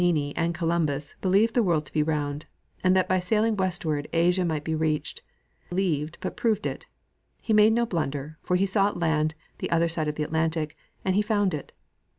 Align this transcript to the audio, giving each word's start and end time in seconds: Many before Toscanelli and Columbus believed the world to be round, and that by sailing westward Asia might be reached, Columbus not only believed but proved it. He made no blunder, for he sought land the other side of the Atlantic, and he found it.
Many 0.01 0.09
before 0.13 0.15
Toscanelli 0.33 0.43
and 0.45 0.55
Columbus 0.55 1.15
believed 1.21 1.53
the 1.53 1.61
world 1.61 1.85
to 1.85 1.93
be 1.93 2.01
round, 2.01 2.47
and 2.83 2.95
that 2.95 3.07
by 3.07 3.19
sailing 3.19 3.55
westward 3.55 4.07
Asia 4.11 4.43
might 4.43 4.63
be 4.63 4.73
reached, 4.73 5.21
Columbus 5.21 5.27
not 5.29 5.57
only 5.59 5.69
believed 5.83 6.17
but 6.21 6.37
proved 6.37 6.65
it. 6.65 6.85
He 7.39 7.53
made 7.53 7.73
no 7.73 7.85
blunder, 7.85 8.39
for 8.41 8.55
he 8.55 8.65
sought 8.65 8.97
land 8.99 9.35
the 9.59 9.69
other 9.69 9.87
side 9.89 10.07
of 10.07 10.15
the 10.15 10.23
Atlantic, 10.23 10.75
and 11.05 11.13
he 11.13 11.21
found 11.21 11.53
it. 11.53 11.71